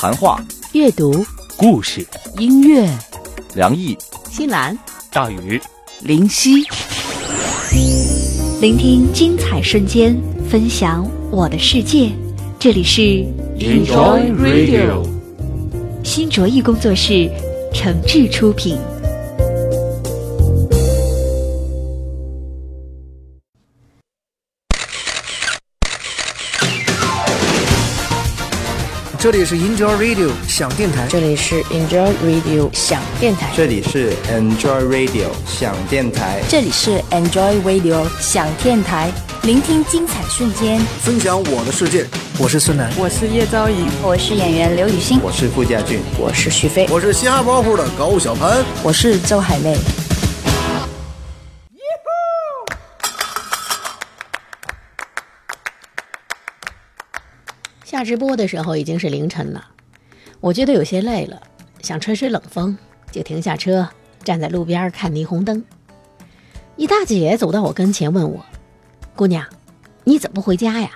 [0.00, 1.22] 谈话、阅读、
[1.58, 2.02] 故事、
[2.38, 2.88] 音乐，
[3.54, 3.94] 梁毅、
[4.30, 4.74] 新兰、
[5.12, 5.60] 大宇、
[6.00, 6.64] 林夕，
[8.62, 10.16] 聆听精彩瞬间，
[10.48, 12.08] 分享我的世界。
[12.58, 13.02] 这里是
[13.58, 15.06] Enjoy Radio，
[16.02, 17.30] 新卓艺工作室
[17.74, 18.78] 诚挚出品。
[29.20, 42.06] 这里是 Enjoy Radio 想电台，这里是 Enjoy Radio 想电台，这里是 Enjoy Radio 想电台，这里是 Enjoy Radio 想电台，聆听精彩瞬间，分享我的世界。
[42.38, 49.76] 我是孙楠，我是叶昭仪，我是演员刘雨欣，我是傅家俊，我是徐飞，我是嘻哈包袱的高小盘，我是周海媚。
[58.00, 59.62] 下直播的时候已经是凌晨了，
[60.40, 61.42] 我觉得有些累了，
[61.82, 62.74] 想吹吹冷风，
[63.12, 63.86] 就停下车，
[64.24, 65.62] 站在路边看霓虹灯。
[66.76, 68.42] 一大姐走到我跟前问我
[69.14, 69.44] ：“姑娘，
[70.04, 70.92] 你怎么不回家呀？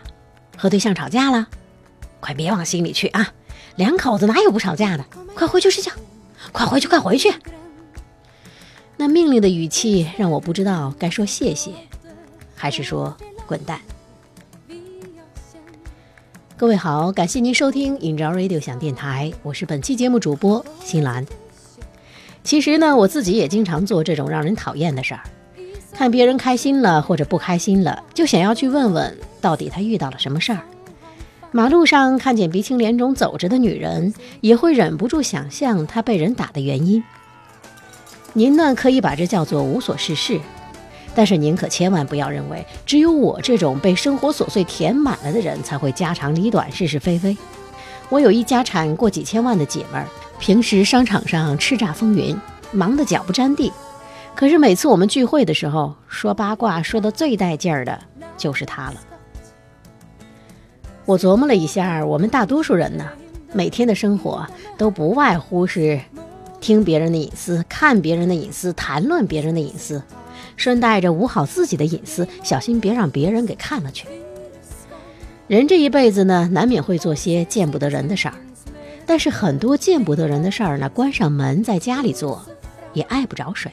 [0.56, 1.47] 和对象吵架了？
[2.20, 3.34] 快别往心里去啊！
[3.77, 5.05] 两口子哪有不吵架的？
[5.34, 5.92] 快回去睡觉，
[6.53, 7.31] 快回去，快回去！”
[8.97, 11.70] 那命令的语气让我不知道该说谢谢，
[12.57, 13.14] 还是说
[13.47, 13.79] 滚蛋。
[16.65, 21.27] 各位好，感谢您收听 Enjoy Radio 想电台，我是本期节目主播新兰。
[22.43, 25.20] 其实呢，我自己也经常做这种让人讨厌的事儿，
[25.92, 30.61] 看别人开心了或者不开心了，就想要去问问到底他遇到了什么事儿。
[31.51, 37.05] 马路上看见鼻青脸肿走着的女人，也会忍不住想象她被人打的原因。
[38.33, 40.41] 您呢，可以把这叫做无所事事。
[41.15, 47.37] 但是您可千万不要认为，只有我这种被生活琐碎填满了的人才会家长里短、是是非非。
[48.09, 52.37] 我有一家产过几千万的姐们儿，平时商场上叱咤风云，
[52.73, 53.73] 忙得脚不沾地。
[54.35, 57.98] 可是每次我们聚会的时候，说八卦说的最带劲儿的
[58.36, 59.01] 就是她了。
[61.07, 63.08] 我琢磨了一下，我们大多数人呢，
[63.52, 64.45] 每天的生活
[64.77, 66.01] 都不外乎是
[66.61, 70.02] 听别人的隐私、看别人的隐私、谈论别人的隐私。
[70.57, 74.07] 顺带着捂好自己的隐私，小心别让别人给看了去。
[75.47, 78.35] 人这一辈子呢，难免会做些见不得人的事儿，
[79.05, 82.43] 但是很多见不得人的事儿呢，关上门在家里做，
[82.93, 83.70] 也碍不着谁。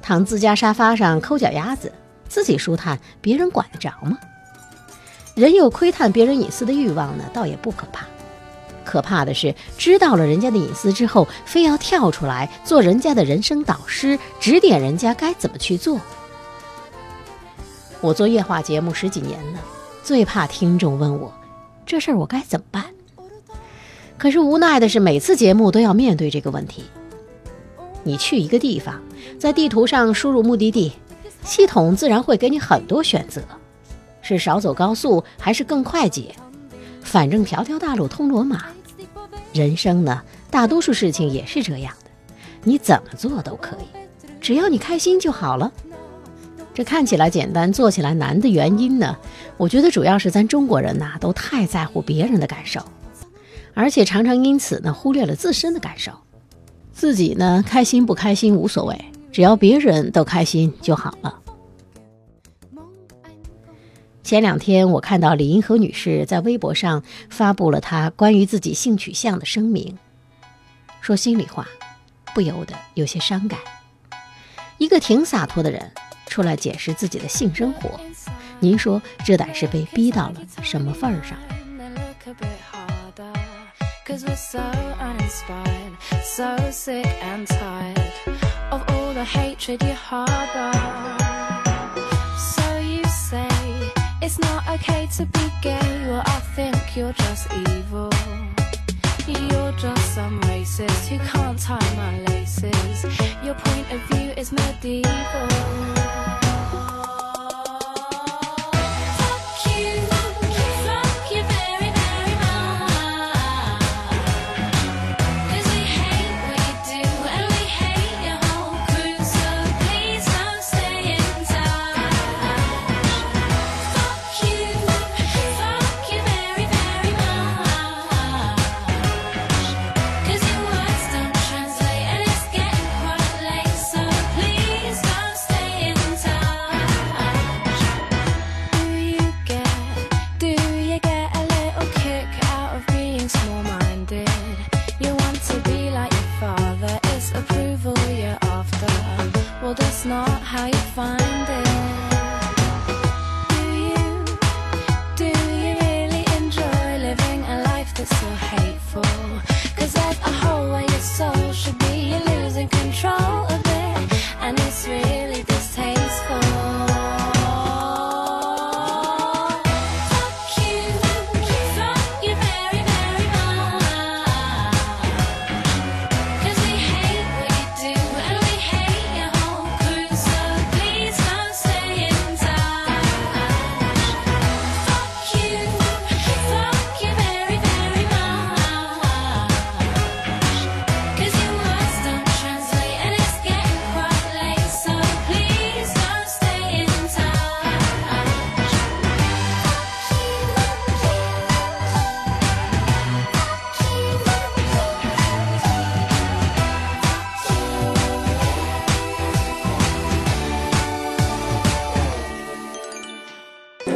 [0.00, 1.92] 躺自家沙发上抠脚丫子，
[2.28, 4.18] 自己舒坦，别人管得着吗？
[5.34, 8.06] 人有窥探别人隐私的欲望呢，倒也不可怕。
[8.84, 16.00] 可怕的是，知道了人家的隐私之后，非要跳出来做人家的人生导师，指点人家该怎么去做。
[18.00, 19.60] 我做夜话节目十几年了，
[20.02, 21.32] 最怕听众问我
[21.86, 22.84] 这事儿我该怎么办。
[24.18, 26.84] 可是无奈的是，每次节目都要面对这个问题。
[28.04, 29.00] 你去一个地方，
[29.38, 30.92] 在地图上输入目的地，
[31.44, 33.40] 系统自然会给你很多选择：
[34.20, 36.34] 是少走高速，还是更快捷？
[37.12, 38.64] 反正条条大路通罗马，
[39.52, 42.10] 人生呢，大多数事情也是这样的，
[42.64, 43.84] 你怎么做都可以，
[44.40, 45.70] 只要你开心就好了。
[46.72, 49.14] 这看起来简单，做起来难的原因呢，
[49.58, 52.80] 我觉得主要是咱中国人呐，都太在乎别人的感受，
[53.74, 56.12] 而且常常因此呢，忽略了自身的感受。
[56.94, 58.98] 自己呢，开心不开心无所谓，
[59.30, 61.40] 只要别人都开心就好了。
[64.22, 69.98] 前两天，我看到李银河女士在微博上发布了她关于自己性取向的声明。
[71.00, 71.66] 说心里话，
[72.32, 73.58] 不由得有些伤感。
[74.78, 75.90] 一个挺洒脱的人
[76.26, 78.00] 出来解释自己的性生活，
[78.60, 81.36] 您说这得是被逼到了什么份儿上
[94.22, 98.10] ？It's not okay to be gay, well, I think you're just evil.
[99.26, 103.04] You're just some racist who can't tie my laces.
[103.44, 105.48] Your point of view is medieval.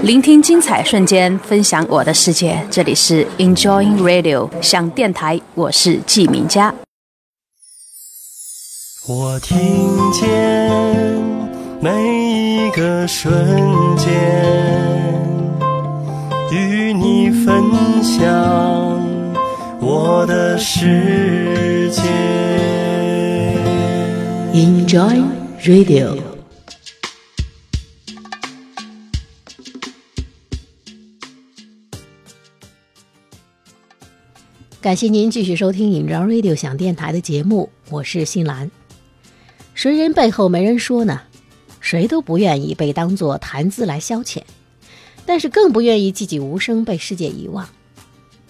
[0.06, 2.64] 聆听精彩瞬间，分享我的世界。
[2.70, 6.72] 这里是 Enjoying Radio 想电台，我是季明佳。
[9.08, 9.58] 我听
[10.12, 10.70] 见
[11.80, 11.90] 每
[12.68, 13.34] 一个瞬
[13.96, 14.06] 间，
[16.52, 17.64] 与你分
[18.00, 18.24] 享
[19.80, 22.02] 我的世界。
[24.54, 25.24] Enjoy
[25.64, 26.25] Radio。
[34.86, 38.70] 感谢您继续收听《Enjoy Radio》想电台的节目，我是新兰。
[39.74, 41.22] 谁人背后没人说呢？
[41.80, 44.42] 谁都不愿意被当作谈资来消遣，
[45.26, 47.68] 但是更不愿意寂寂无声被世界遗忘。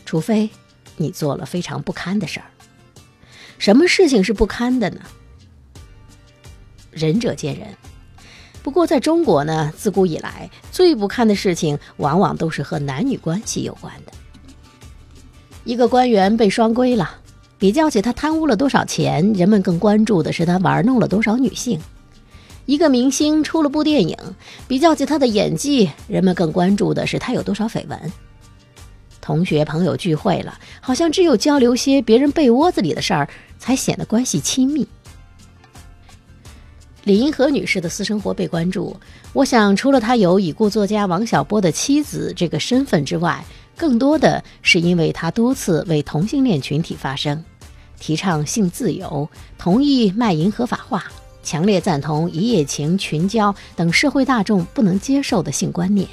[0.04, 0.50] 除非
[0.98, 2.46] 你做了非常不堪的事儿。
[3.56, 5.00] 什么事情是不堪的呢？
[6.90, 7.66] 仁者见仁。
[8.62, 14.12] 不过在中国呢，自古以来最不堪的事情，往往都是和男女关系有关的。
[15.66, 17.10] 一个官员被双规了，
[17.58, 21.76] 比较起他贪污了多少钱，人们更关注的是他玩弄了多少女性；
[22.66, 24.16] 一个明星出了部电影，
[24.68, 28.00] 比较起他的演技，人们更关注的是他有多少绯闻。
[29.20, 33.28] 同学朋友聚会了，好像只有交流些别人被窝子里的事儿，
[33.58, 34.86] 才显得关系亲密。
[37.02, 38.96] 李银河女士的私生活被关注，
[39.32, 43.44] 我想除了她有已故作家王小波的妻子这个身份之外，
[43.76, 47.44] 更多的是因为他多次为同性恋群体发声，
[48.00, 49.28] 提倡性自由，
[49.58, 51.04] 同意卖淫合法化，
[51.42, 56.08] 强烈赞同一夜情、群交等社会大众不能接受的性观念。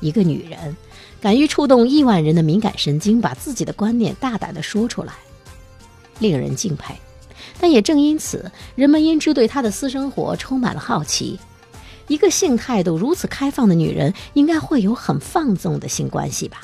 [0.00, 0.76] 一个女人
[1.20, 5.14] 敢于触动亿万人的敏感神经，把自己的观念大胆地说出来，
[6.18, 6.94] 令人敬佩。
[7.58, 11.38] 但也正因此，人们因之对她的私生活充满了好奇。
[12.08, 16.60] 一个性态度如此开放的女人，应该会有很放纵的性关系吧？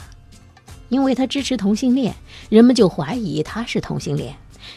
[0.88, 2.14] 因为她支持同性恋，
[2.48, 4.34] 人们就怀疑她是同性恋；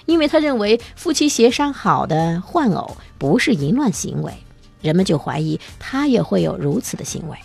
[0.07, 4.33] 因为她认为夫妻协商好的换偶不是淫乱行为，
[4.81, 7.37] 人们就怀疑她也会有如此的行为。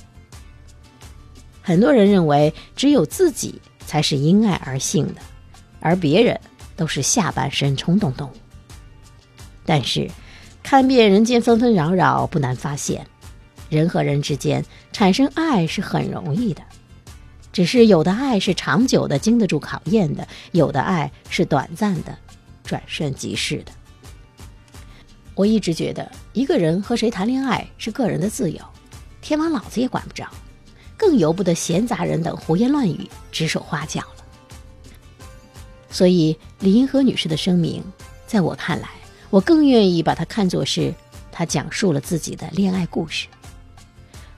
[1.61, 5.21] 很多人认为只有自己才是因爱而性的，
[5.81, 6.41] 而别人
[6.75, 8.33] 都是下半身冲动动物。
[9.67, 10.11] 但是。
[10.63, 13.07] 看遍人间纷纷扰扰，不难发现，
[13.69, 16.63] 人和人之间产生爱是很容易的，
[17.53, 22.17] 只是有的爱是长久的，经得住考验的；有的爱是短暂的，
[22.63, 23.73] 转瞬即逝的。
[25.35, 28.61] 我一直觉得，一个人和谁谈恋爱是个人的自由，
[29.21, 30.29] 天王老子也管不着，
[30.97, 34.25] 更由不得闲杂人等胡言乱语、指手画脚了。
[35.91, 37.83] 所以，李银河女士的声明，
[38.27, 38.89] 在我看来。
[39.31, 40.93] 我更愿意把它看作是，
[41.31, 43.29] 他讲述了自己的恋爱故事。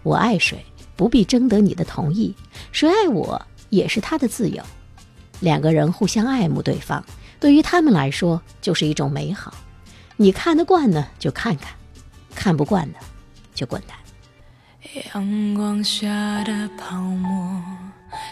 [0.02, 0.64] 我爱谁，
[0.96, 2.34] 不必征得你的同意；
[2.72, 4.62] 谁爱我，也是他的自由。
[5.40, 7.02] 两个人互相爱慕对方，
[7.40, 9.54] 对于他们来说就是一种美好。
[10.16, 11.72] 你看得惯呢，就看看；
[12.34, 12.98] 看不惯的，
[13.54, 13.96] 就滚蛋。
[15.14, 16.06] 阳光下
[16.44, 17.62] 的泡沫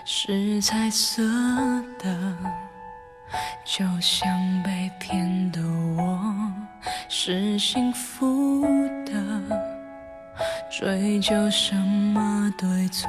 [0.05, 1.23] 是彩色
[1.99, 2.37] 的。
[3.65, 4.29] 就像
[4.63, 5.61] 被骗的
[5.97, 6.53] 我
[7.09, 8.63] 是幸福
[9.05, 9.13] 的，
[10.71, 13.09] 追究什么对错？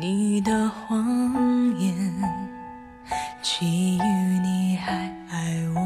[0.00, 1.94] 你的谎言，
[3.42, 4.02] 基于
[4.40, 4.92] 你还
[5.30, 5.80] 爱我，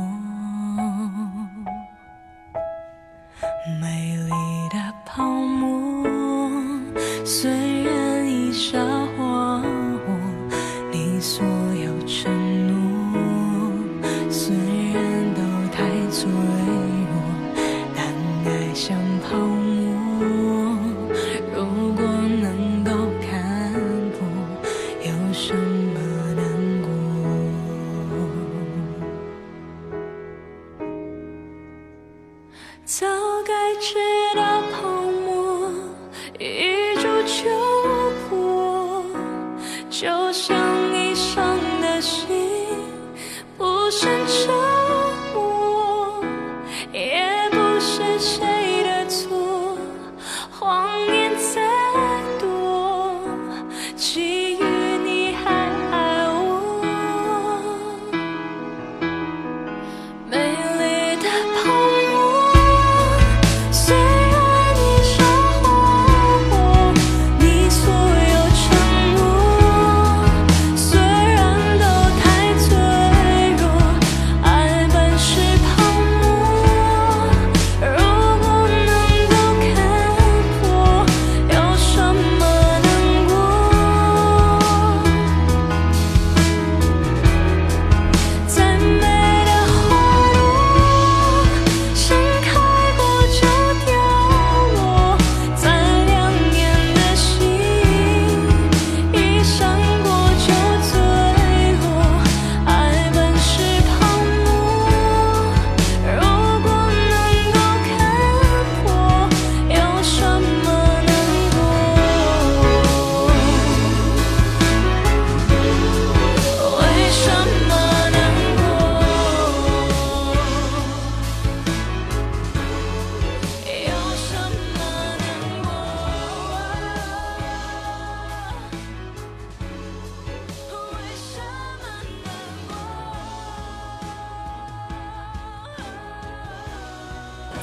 [32.85, 33.07] 早
[33.47, 33.95] 该知
[34.35, 34.50] 道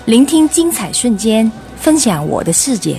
[0.07, 2.97] 聆听精彩瞬间，分享我的世界。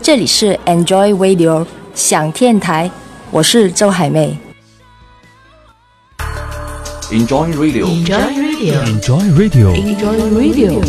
[0.00, 2.90] 这里是 Enjoy Radio 想电台，
[3.30, 4.34] 我是周海媚。
[7.10, 10.82] Enjoy Radio，Enjoy Radio，Enjoy Radio，Enjoy Radio。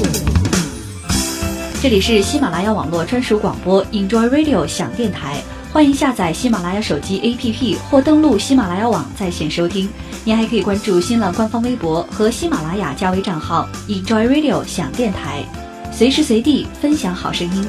[1.81, 5.43] 这里是喜马拉雅网络专属广播 Enjoy Radio 想电台，
[5.73, 9.89] 欢迎下载喜马拉雅手机 APP 或登录喜马拉雅网在线收听。
[10.27, 15.41] 您还可以关注新浪官方微博和喜马拉雅加微账号 Enjoy Radio 想电台，
[15.89, 17.65] 随时随地分享好声音。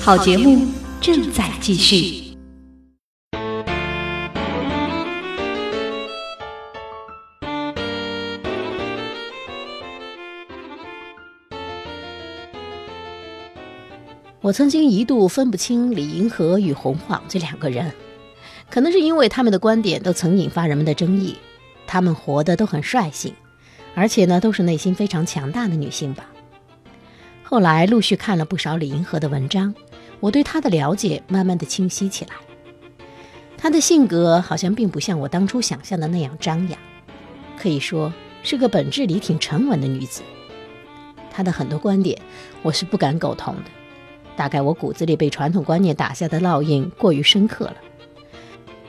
[0.00, 0.64] 好节目
[1.00, 2.36] 正在继续。
[14.40, 17.92] 我曾经一度分不清李银河与洪晃这两个人，
[18.70, 21.36] 可能是因为他们的观点都曾引发人们的争议。
[21.86, 23.34] 他们活得都很率性，
[23.94, 26.26] 而且呢都是内心非常强大的女性吧。
[27.42, 29.74] 后来陆续看了不少李银河的文章，
[30.18, 32.30] 我对她的了解慢慢的清晰起来。
[33.58, 36.78] 她的性格好像并不像我当初想象的那样张扬，
[37.58, 40.22] 可以说是个本质里挺沉稳的女子。
[41.30, 42.18] 她的很多观点
[42.62, 43.70] 我是不敢苟同的。
[44.36, 47.76] 大概我骨子里被传统观念打下的烙印过于深刻了。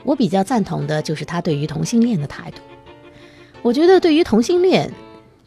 [0.06, 2.62] 我比较赞同的就是他对于同性恋的态度。
[3.60, 4.90] 我觉得对于同性恋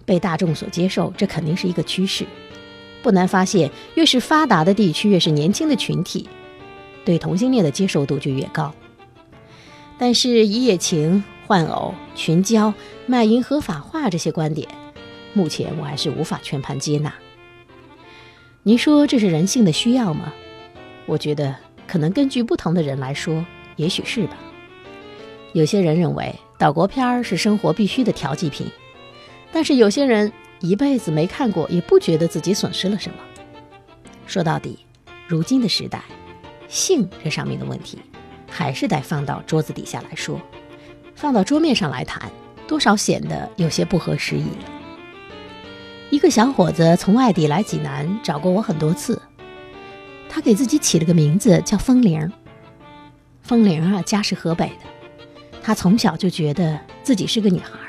[0.05, 2.25] 被大众所接受，这肯定是一个趋势。
[3.01, 6.27] 不难发现，越是发达的地区，越是年轻的群体，
[7.05, 8.73] 对同性恋的接受度就越高。
[9.97, 12.73] 但是一夜情、换偶、群交、
[13.05, 14.67] 卖淫合法化这些观点，
[15.33, 17.13] 目前我还是无法全盘接纳。
[18.63, 20.33] 您说这是人性的需要吗？
[21.05, 21.55] 我觉得
[21.87, 23.45] 可能根据不同的人来说，
[23.77, 24.37] 也许是吧。
[25.53, 28.67] 有些人认为岛国片儿是生活必须的调剂品，
[29.51, 33.17] 但是有些人一辈子没看过，也不觉得自己损失了什么。
[34.27, 34.79] 说到底，
[35.27, 36.03] 如今的时代，
[36.67, 37.97] 性这上面的问题，
[38.49, 40.39] 还是得放到桌子底下来说，
[41.15, 42.31] 放到桌面上来谈，
[42.67, 44.71] 多少显得有些不合时宜了。
[46.11, 49.19] 一个小伙子从外地来济南找过我很多次，
[50.27, 52.31] 他给自己起了个名字叫风铃。
[53.41, 54.85] 风铃啊，家是河北的，
[55.61, 57.79] 他从小就觉得自己是个女孩，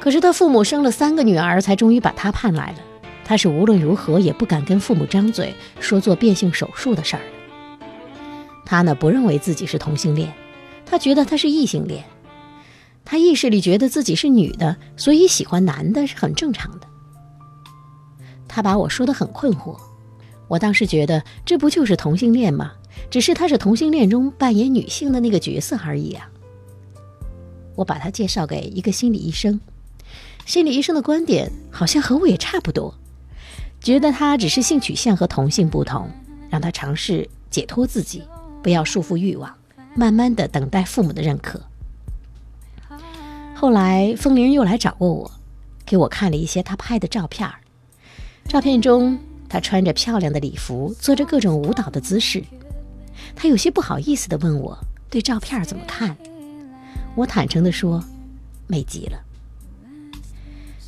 [0.00, 2.78] 可是他父母生了三个女儿，才终于把他盼来了。
[3.24, 7.22] 他是无论如何也不敢跟父母张嘴说做变性手术的事儿。
[8.64, 10.32] 他呢，不认为自己是同性恋，
[10.86, 12.04] 他觉得他是异性恋。
[13.04, 16.86] 他意识里觉得自己是女的，所以喜欢男的是很正常的。
[18.48, 19.76] 他把我说得很困惑，
[20.48, 22.72] 我当时觉得这不就是同性恋吗？
[23.10, 26.28] 只是他是同性恋中扮演女性的那个角色而已啊。
[27.82, 29.60] 我把他介绍给一个心理医生，
[30.46, 32.94] 心理医生的观点好像和我也差不多，
[33.80, 36.08] 觉得他只是性取向和同性不同，
[36.48, 38.22] 让他尝试解脱自己，
[38.62, 39.52] 不要束缚欲望，
[39.96, 41.60] 慢慢的等待父母的认可。
[43.56, 45.32] 后来风铃又来找过我，
[45.84, 47.50] 给我看了一些他拍的照片。
[48.46, 52.44] 照片中，他穿着漂亮的礼服，做着各种舞蹈的姿势。
[53.34, 54.78] 他有些不好意思地问我
[55.10, 56.16] 对照片怎么看。
[57.14, 58.02] 我坦诚地说，
[58.66, 59.18] 美极了。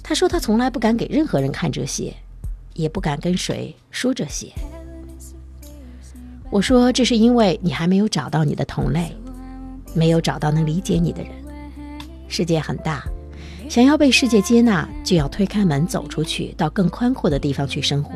[0.02, 2.14] 他说他从来不敢给任何人看这些，
[2.74, 4.52] 也不敢跟谁说这些。
[6.50, 9.16] 我说这是因为你还没有找到你的同类，
[9.94, 11.32] 没有找到能理解你的人。
[12.28, 13.04] 世界很大。
[13.68, 18.12] 想要被世界接纳，就要推开门走出去，到更宽阔的地方去生活，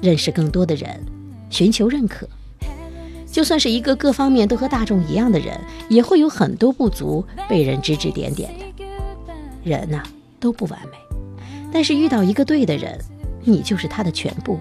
[0.00, 1.04] 认识更多的人，
[1.50, 2.28] 寻求认可。
[3.30, 5.58] 就算是一个各方面都和大众一样的人，
[5.88, 8.84] 也会有很多不足被人指指点点的。
[9.62, 10.02] 人呐、
[10.38, 10.96] 都不完美，
[11.72, 12.98] 但是遇到一个对的人，
[13.44, 14.58] 你就是他的全部。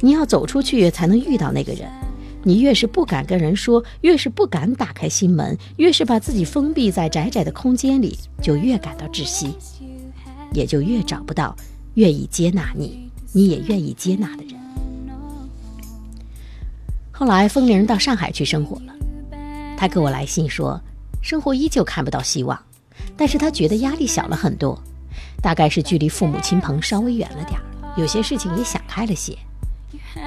[0.00, 1.88] 你要走出去才能遇到那个人。
[2.46, 9.54] 你越是不敢跟人说，越是不敢打开心门，越是把自己封闭在窄窄的空间里，就越感到窒息，
[10.52, 11.56] 也就越找不到
[11.94, 14.63] 愿意接纳你，你也愿意接纳的人。
[17.16, 18.92] 后来，风铃到上海去生活了，
[19.76, 20.80] 他给我来信说，
[21.22, 22.60] 生活依旧看不到希望，
[23.16, 24.76] 但是他觉得压力小了很多，
[25.40, 27.64] 大概是距离父母亲朋稍微远了点儿，
[27.96, 29.38] 有些事情也想开了些。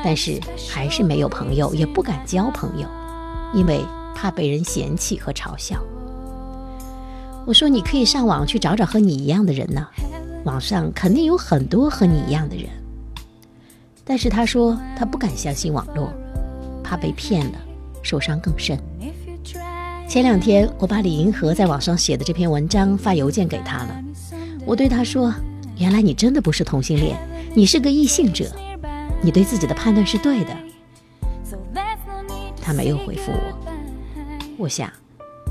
[0.02, 0.40] 但是
[0.72, 2.88] 还是没有朋友，也不敢交朋友，
[3.54, 3.84] 因为
[4.16, 5.84] 怕被人嫌弃和嘲笑。
[7.46, 9.86] 我说你可以上网去找找和你一样的人呢，
[10.46, 12.70] 网上肯定有很多和你一样的人。
[14.06, 16.14] 但是他说他不敢相信网络，
[16.88, 17.60] 怕被骗了，
[18.02, 18.80] 受伤更深。
[20.08, 24.02] 前两天我把李银河在网上写的这篇文章发邮件给他了，
[24.66, 25.34] 我对他说
[25.78, 27.18] ：“原来你真的不是同性恋。”
[27.54, 28.50] 你是个异性者，
[29.22, 30.56] 你对自己的判断是对的。
[32.62, 34.90] 他没有回复我，我想，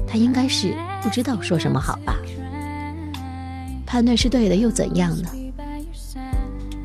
[0.07, 2.17] 他应该是不知道说什么好吧。
[3.85, 5.29] 判断是对的又怎样呢？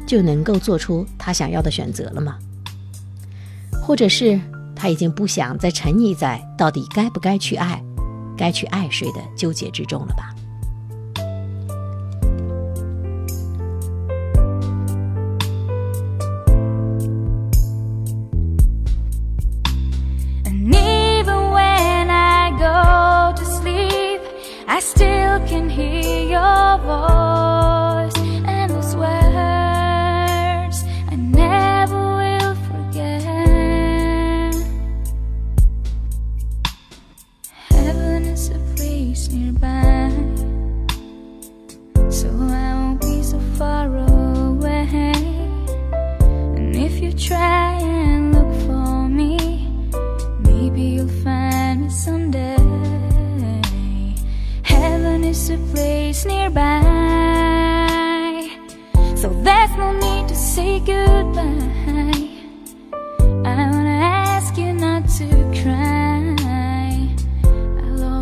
[0.06, 2.38] 就能够做出他想要的选择了吗？
[3.92, 4.40] 或者是
[4.74, 7.84] 他已经不想再沉溺在到底该不该去爱、
[8.38, 10.34] 该去爱谁的纠结之中了吧？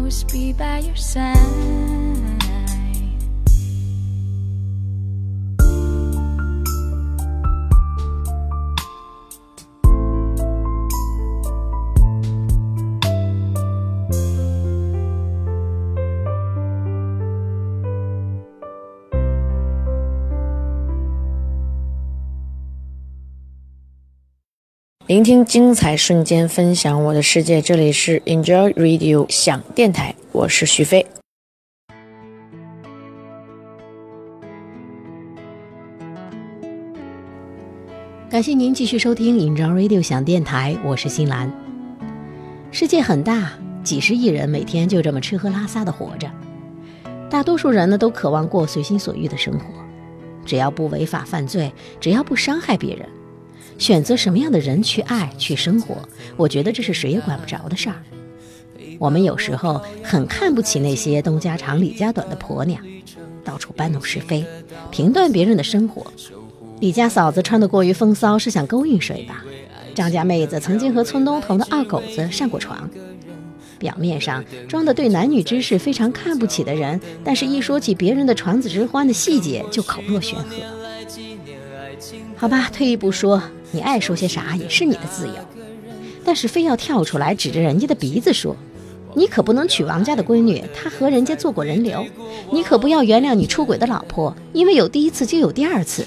[0.09, 2.18] always be by your side.
[25.09, 27.59] 聆听精彩瞬间，分享我的世界。
[27.59, 31.03] 这里是 Enjoy Radio 想电台，我是徐飞。
[38.29, 41.51] 感谢您继续收听 Enjoy Radio 想电台，我是新兰。
[42.69, 46.29] 世界很大，几十亿人每天就这么吃喝拉撒的活着，
[47.31, 49.65] 大多数人呢都渴望过随心所欲的生活，
[50.45, 53.09] 只要不违法犯罪，只要不伤害别人。
[53.79, 55.97] 选择什么样的人去爱去生活，
[56.37, 57.95] 我觉得这是谁也管不着的事儿。
[58.99, 62.79] 我们有时候很看不起那些东家长李家短的婆娘，
[63.43, 64.45] 到处搬弄是非，
[64.91, 66.05] 评断别人的生活。
[66.81, 69.43] 李家嫂子穿得过于风骚，是想勾引谁吧？
[69.95, 72.89] 张家妹子曾经和村东头的二狗子上过床。
[73.77, 80.55] 表面上装的对男女之事非常看不起的人，但是一说起别人的传子之欢的细节，就口若悬河。
[82.35, 83.41] 好吧，退一步说。
[83.71, 85.33] 你爱说些啥也是你的自由，
[86.25, 88.55] 但是非要跳出来指着人家的鼻子说，
[89.13, 92.05] 你可不能娶王家的闺女，她和人家做过人流，
[92.51, 96.05] 你可不要原谅你出轨的老婆，因为有第一次就有第二次，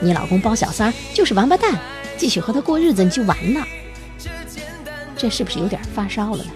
[0.00, 1.78] 你老公包小三就是王八蛋，
[2.16, 3.64] 继续和他过日子你就完了，
[5.16, 6.50] 这是不是有点发烧了呢？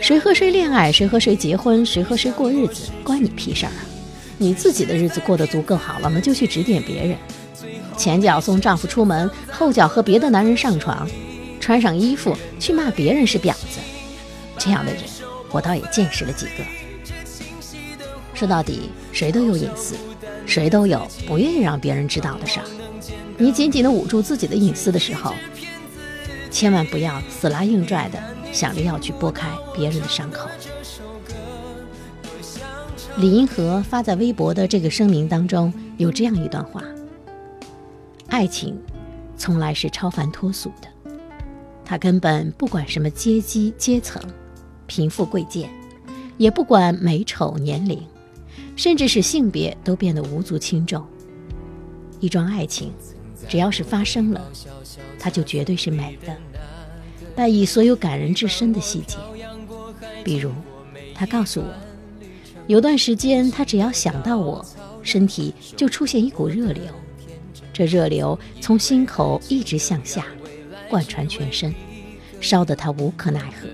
[0.00, 3.86] 谁和谁恋爱，谁和谁结婚，谁和谁过日子，关你屁事儿啊！
[4.38, 6.18] 你自己的日子过得足够好了吗？
[6.18, 7.16] 就去指点别人。
[7.96, 11.08] 前脚送丈夫出门，后脚和别的男人上床，
[11.60, 13.78] 穿上衣服去骂别人是婊子，
[14.58, 15.02] 这样的人
[15.50, 16.64] 我倒也见识了几个。
[18.34, 19.94] 说到底，谁都有隐私，
[20.46, 22.66] 谁都有不愿意让别人知道的事儿。
[23.38, 25.32] 你紧紧地捂住自己的隐私的时候，
[26.50, 28.18] 千万不要死拉硬拽的
[28.52, 30.48] 想着要去拨开别人的伤口。
[33.16, 36.82] 李银河发在微博的这个声明当中有这样一段话。
[38.42, 38.76] 爱情，
[39.36, 40.88] 从来是超凡脱俗的，
[41.84, 44.20] 它根本不管什么阶级阶层、
[44.88, 45.70] 贫富贵贱，
[46.38, 48.02] 也不管美丑年龄，
[48.74, 51.06] 甚至是性别都变得无足轻重。
[52.18, 52.92] 一桩爱情，
[53.48, 54.44] 只要是发生了，
[55.20, 56.36] 它就绝对是美的，
[57.36, 59.18] 带以所有感人至深的细节。
[60.24, 60.50] 比如，
[61.14, 61.72] 他告诉我，
[62.66, 64.66] 有段时间他只要想到我，
[65.04, 66.82] 身体就出现一股热流。
[67.72, 70.26] 这热流从心口一直向下，
[70.88, 71.74] 贯穿全身，
[72.40, 73.68] 烧得他无可奈何。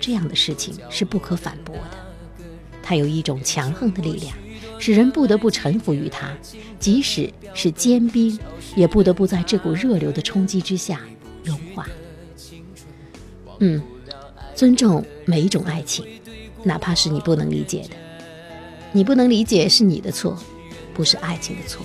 [0.00, 2.44] 这样的事情是不可反驳的，
[2.82, 4.34] 他有一种强横的力量，
[4.78, 6.32] 使人不得不臣服于他，
[6.80, 8.36] 即使是坚冰，
[8.74, 11.00] 也不得不在这股热流的冲击之下
[11.44, 11.86] 融化。
[13.60, 13.80] 嗯，
[14.56, 16.04] 尊重每一种爱情，
[16.64, 17.90] 哪怕是你不能理解的，
[18.90, 20.36] 你不能理解是你的错，
[20.92, 21.84] 不是爱情的错。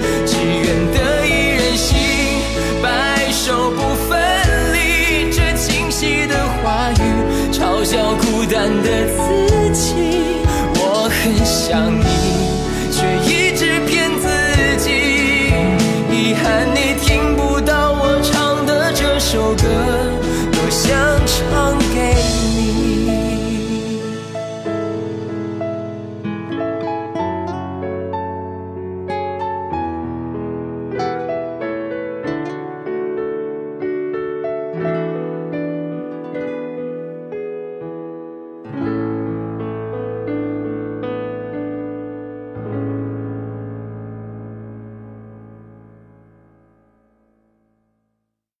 [8.41, 9.93] 孤单的自己。
[10.73, 12.20] 我很想你，